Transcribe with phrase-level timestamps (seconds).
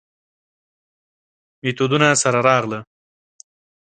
[1.61, 2.79] میتودونو سره راغله.